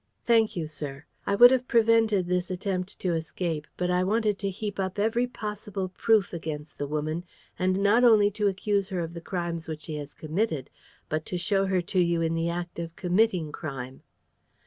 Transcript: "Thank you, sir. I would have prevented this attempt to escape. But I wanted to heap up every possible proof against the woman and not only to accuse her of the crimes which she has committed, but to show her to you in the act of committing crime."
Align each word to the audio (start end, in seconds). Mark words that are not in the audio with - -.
"Thank 0.25 0.55
you, 0.55 0.65
sir. 0.65 1.05
I 1.27 1.35
would 1.35 1.51
have 1.51 1.67
prevented 1.67 2.25
this 2.25 2.49
attempt 2.49 2.97
to 3.01 3.13
escape. 3.13 3.67
But 3.77 3.91
I 3.91 4.03
wanted 4.03 4.39
to 4.39 4.49
heap 4.49 4.79
up 4.79 4.97
every 4.97 5.27
possible 5.27 5.89
proof 5.89 6.33
against 6.33 6.79
the 6.79 6.87
woman 6.87 7.23
and 7.59 7.83
not 7.83 8.03
only 8.03 8.31
to 8.31 8.47
accuse 8.47 8.89
her 8.89 9.01
of 9.01 9.13
the 9.13 9.21
crimes 9.21 9.67
which 9.67 9.81
she 9.81 9.97
has 9.97 10.15
committed, 10.15 10.71
but 11.07 11.23
to 11.27 11.37
show 11.37 11.67
her 11.67 11.83
to 11.83 11.99
you 11.99 12.19
in 12.19 12.33
the 12.33 12.49
act 12.49 12.79
of 12.79 12.95
committing 12.95 13.51
crime." 13.51 14.01